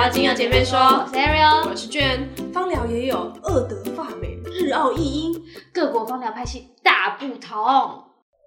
[0.00, 2.26] 聊精油姐妹说，我是 Ariel，我是娟。
[2.54, 5.42] 芳疗也有二德法美，日澳意英，
[5.74, 8.02] 各国芳疗派系大不同。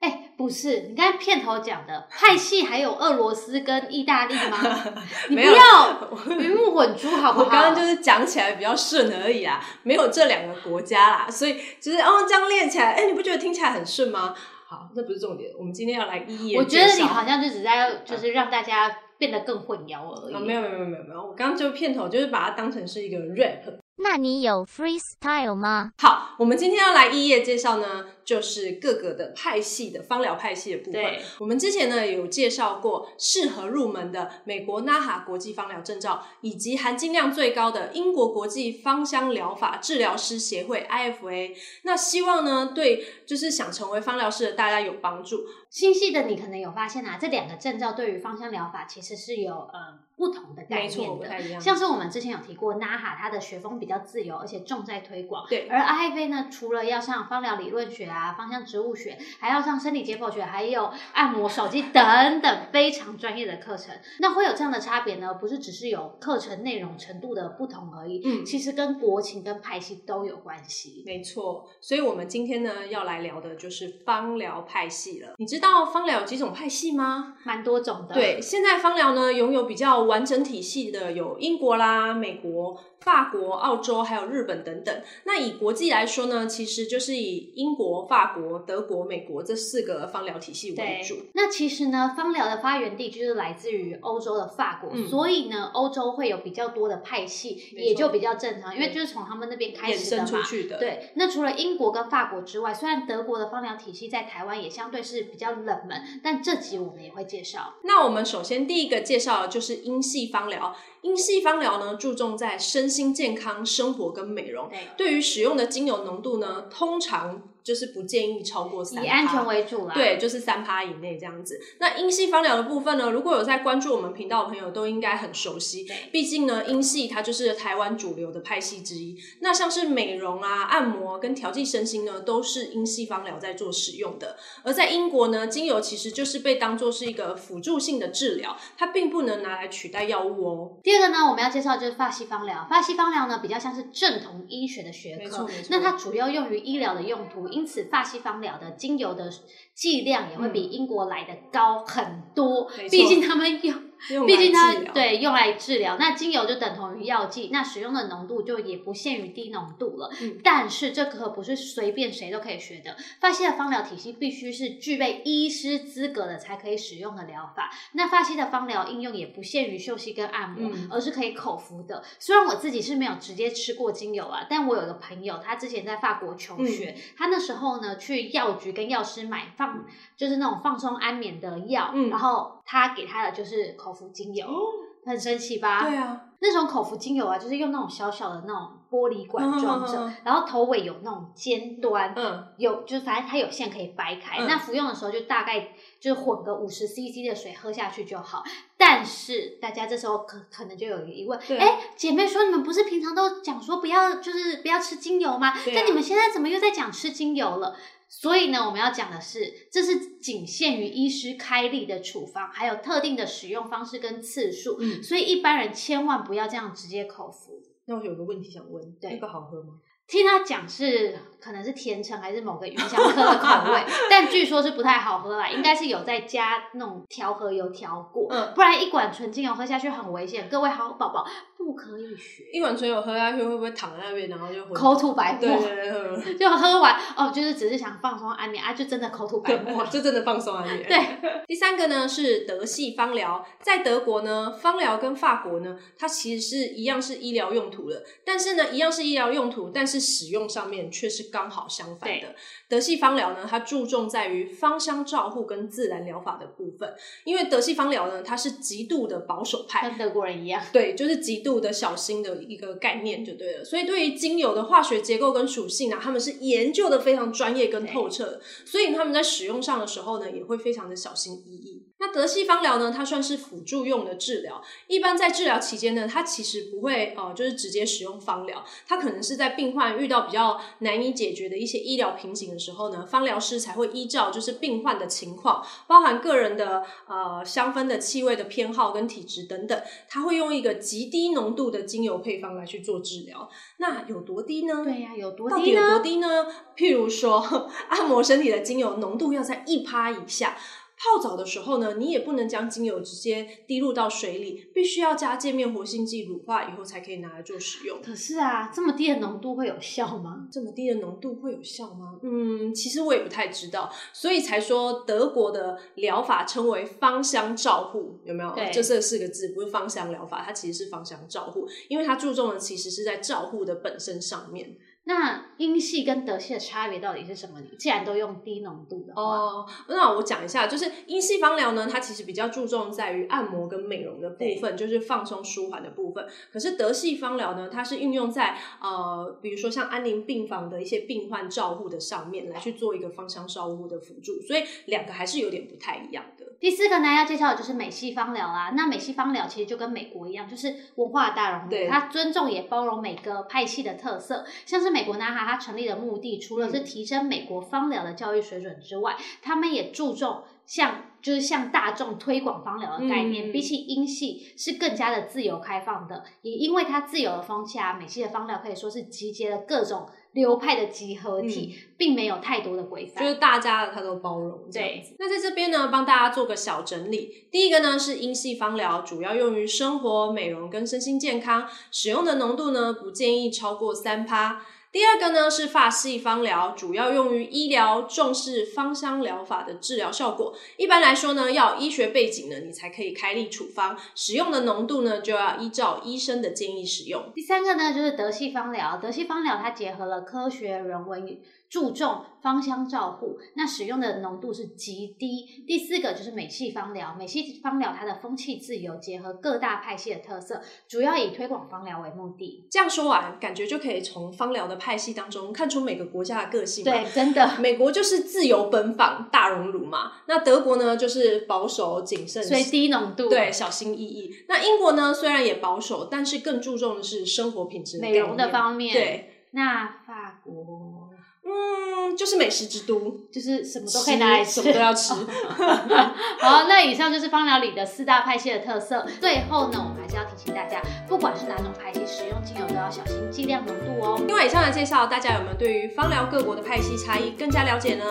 [0.00, 4.58] 哎，不是，你刚才片头讲的派系还有俄罗斯跟意大利吗？
[5.28, 6.08] 你不没有要
[6.38, 7.44] 鱼目混珠好不好？
[7.44, 14.34] 我刚刚就是讲起来比较顺而已啊，没有这两个国家啦，所以就是哦这样练起来，哎，你不觉得听起来很顺吗？
[14.66, 20.34] 好，那不是重点，我们今天要来一一我觉得你好像就只在就是让大家变得更混淆而已。
[20.34, 23.78] 啊，没有没有没有没有，我刚刚就片头就是把它当成是一个 rap。
[23.96, 25.92] 那你有 freestyle 吗？
[25.98, 31.04] 好，我们今天要来一页介绍呢，就是各个的派系的芳疗派系的部分。
[31.38, 41.54] 我们之前呢有介绍过适合入门的美国 NAHA 国际芳疗证照，以及含金量最高的英国国际芳香疗法治疗师协会 IFA。
[41.82, 45.44] 那希望呢对就是想成为芳疗师的大家有帮助。
[45.74, 51.60] 心细的你可能有发现啊，这两个证照对于芳香疗法其实是有呃不同的概念的。
[51.60, 55.44] 像是我们之前有提过，NAHA 它的学风比较自由，而且重在推广。
[55.48, 63.92] 对而 IFA 呢，除了要上芳疗理论学啊、芳香植物学，还要上生理解剖学，还有按摩手机等等非常专业的课程。
[64.20, 65.34] 那会有这样的差别呢？
[65.34, 71.02] 不是只是有课程内容程度的不同而已，嗯其实跟国情跟派系都有关系。
[71.04, 75.34] 没错，所以我们今天呢要来聊的就是芳疗派系了。
[75.38, 77.34] 你知道芳疗有几种派系吗？
[77.44, 85.02] 蛮多种的，对，现在芳疗呢拥有比较完整体系的有英国啦、美国、法国、澳洲还有日本等等。
[85.24, 100.26] 那以国际来说呢，其实就是以英国、法国、德国、美国这四个芳疗体系为主。，那其实呢，芳疗的发源地就是来自于欧洲的法国，嗯所以呢，欧洲会有比较多的派系，也就比较正常，因为就是从他们那边开始的嘛。
[100.26, 107.74] 生出去的，，对，那除了英国跟法国之外，虽然德国的芳疗体系在台湾也相对是比较冷门，但这集我们也会介绍。
[107.84, 110.74] 那我们首先第一个介绍的就是英系芳疗。
[111.02, 114.68] 英系芳疗呢，注重在身心健康、生活跟美容。
[114.68, 119.94] 对，对于使用的精油浓度呢，通常就是不建议超过三，以安全为主啦。
[119.94, 121.58] 对，就是三趴以内这样子。
[121.80, 125.96] 那英系芳疗的部分呢，如果有在关注我们频道的朋友，都应该很熟悉对。
[126.12, 129.18] 毕竟呢，英系它就是台湾主流的派系之一。
[129.40, 134.36] 那像是美容啊、按摩跟调剂身心呢，都是英系芳疗在做使用的。
[134.62, 140.76] 而在英国呢，精油其实就是被当做是一个辅助性的治疗，它并不能拿来取代药物哦。
[140.82, 142.66] 第二个呢，我们要介绍的就是法西芳疗。
[142.68, 149.30] 法西芳疗呢，比较像是正统医学的学科那它主要用于医疗的用途，因此法西方疗的精油的
[149.74, 153.82] 剂量也会比英国来的高很多毕竟他们用，用
[154.26, 160.10] 毕竟它对用来治疗，那精油就等同于药剂，那使用的浓度就也不限于低浓度了。
[160.20, 167.70] 嗯但是这可不是随便谁都可以学的，发西的芳疗体系必须是具备医师资格的才可以使用的疗法。
[167.92, 172.04] 那发西的芳疗应用也不限于休息跟按摩，嗯而是可以口服的。
[172.18, 184.46] 虽然我自己是没有直接吃过精油啊，但我有个朋友，他之前在法国求学，他那时候呢去药局跟药师买放，就是那种放松安眠的药，嗯然后他给他的就是口服精油。
[184.46, 184.60] 哦，
[185.06, 185.88] 很神奇吧？
[185.88, 194.38] 对啊，那种口服精油啊，就是用那种小小的那种玻璃管装着，然后头尾有那种尖端，嗯，有就是反正它有线可以掰开。
[194.38, 195.68] 嗯那服用的时候就大概
[196.00, 198.42] 就是混个五十 CC 的水喝下去就好。
[198.76, 205.54] 但是大家这时候可可能就有疑问，对哎，姐妹说你们不是平常都讲说不要就是不要吃精油吗？
[205.74, 207.76] 但你们现在怎么又在讲吃精油了？
[208.08, 214.76] 所以呢，我们要讲的是，这是仅限于医师开立的处方，还有特定的使用方式跟次数。
[214.80, 217.60] 嗯所以一般人千万不要这样直接口服。
[217.86, 219.74] 那我有个问题想问，对那个好喝吗？
[220.06, 228.52] 听他讲是可能是甜橙还是某个芸香科的口味， 但据说是不太好喝啦，应该是有在加那种调和油调过，嗯。
[228.54, 230.48] 不然一管纯精油喝下去很危险。
[230.48, 231.26] 各位好宝宝
[231.58, 236.34] 不可以学，一管纯油喝下去会不会躺在那边，然后就昏口吐白沫，对对对对。
[236.38, 239.90] 就喝完哦，就是只是想放松安眠啊，就真的口吐白沫对。
[239.92, 240.86] 就真的放松安眠。
[240.88, 252.34] 对，第三个呢是德系芳疗，在德国呢，芳疗跟法国呢，它其实是一样是医疗用途的，但是呢，一样是医疗用途，但是使用上面却是刚好相反的。
[252.68, 256.94] 德系芳疗呢，它注重在于芳香照护跟自然疗法的部分，
[257.24, 260.62] 因为德系芳疗呢，它是极度的保守派，跟德国人一样。
[260.72, 263.64] 对，就是极度的小心的一个概念就对了。
[263.64, 271.82] 所以对于精油的化学结构跟属性啊，他们是研究的非常专业跟透彻的，所以他们在使用上的时候呢，也会非常的小心翼翼。
[271.98, 274.60] 那德系芳疗呢，它算是辅助用的治疗。
[274.88, 293.48] 一般在治疗期间呢，它其实不会呃，就是直接使用芳疗，它可能是在病患遇到比较难以解决的一些医疗瓶颈的时候呢，芳疗师才会依照就是病患的情况，包含个人的呃香氛的气味的偏好跟体质等等，他会用一个极低浓度的精油配方来去做治疗。
[293.76, 294.82] 那有多低呢？
[294.84, 295.80] 对呀、有多到底有？
[295.80, 296.46] 多低呢？
[296.76, 297.38] 譬如说，
[297.88, 300.56] 按摩身体的精油浓度要在一趴以下。
[300.96, 308.00] 泡澡的时候呢，你也不能将精油直接滴入到水里，必须要加界面活性剂乳化以后才可以拿来做使用。
[308.02, 310.48] 可是啊，这么低的浓度会有效吗？
[310.50, 312.18] 这么低的浓度会有效吗？
[312.22, 318.54] 嗯，其实我也不太知道，所以才说德国的疗法称为芳香照护，有没有？
[318.54, 324.76] 对这这四个字不是芳香疗法，它其实是芳香照护，因为它注重的其实是在照护的本身上面。
[325.06, 327.60] 那英系跟德系的差别到底是什么？
[327.78, 336.26] 既然都用低浓度的话，哦，那我讲一下，就是英系芳疗呢，它其实比较注重在于按摩跟美容的部分，就是放松舒缓的部分。
[336.50, 346.46] 可是德系芳疗呢，它是运用在呃，比如说像安宁病房的一些病患照护的上面来去做一个芳香照护的辅助，所以两个还是有点不太一样的。
[346.60, 348.72] 第四个呢，要介绍的就是美西方疗啦。
[348.74, 354.44] 那美西方疗其实就跟美国一样，就是文化大融合，它尊重也包容每个派系的特色。
[354.64, 363.50] 像是美国纳哈，它成立的目的除了是提升美国方疗的教育水准之外，他们也注重向就是向大众推广芳疗的概念。
[363.50, 373.24] 嗯比起英系是更加的自由开放的，也因为它自由的风气啊，美系的芳疗可以说是集结了各种流派的集合体，并没有太多的规范。
[373.24, 375.14] 就是大家它都包容这样子。
[375.18, 377.46] 那在这边呢，帮大家做个小整理。
[377.50, 384.62] 第一个呢是英系芳疗，主要用于生活、美容跟身心健康，使用的浓度呢不建议超过三趴。
[384.94, 390.54] 第二个呢是法系芳疗，主要用于医疗，重视芳香疗法的治疗效果。
[390.76, 397.24] 一般来说呢，要有医学背景呢，你才可以开立处方，使用的浓度呢就要依照医生的建议使用。
[397.34, 398.96] 第三个呢，就是德系芳疗。
[399.02, 405.64] 德系芳疗它结合了科学、人文与注重芳香照护，那使用的浓度是极低。
[405.66, 407.16] 第四个就是美系芳疗。
[407.18, 412.68] 美系芳疗它的风气自由，结合各大派系的特色，主要以推广芳疗为目的。
[412.70, 416.84] 这样说完，感觉就可以从芳疗的派系当中看出每个国家的个性。
[416.84, 417.52] 对，真的。
[417.58, 424.30] 美国就是自由奔放、大熔炉嘛，那德国呢就是保守谨慎，所以低浓度，对小心翼翼。
[424.46, 428.92] 那英国呢虽然也保守，但是更注重的是生活品质、美容的方面。
[428.92, 431.03] 对，那法国
[431.46, 435.12] 嗯，就是美食之都，就是什么都可以拿来吃，什么都要吃。
[436.40, 439.06] 好，那以上就是芳疗里的四大派系的特色。
[439.20, 444.18] 最后呢，我们还是要提醒大家，不管是哪种派系，使用精油都要小心剂量浓度哦。
[444.26, 448.04] 另外，以上的介绍，大家有没有对于芳疗各国的派系差异更加了解呢？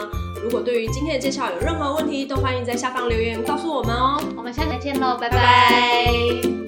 [0.43, 4.21] 如果对于今天的介绍有任何问题，都欢迎在下方留言告诉我们哦。
[4.37, 6.62] 我们下次再见喽，拜拜拜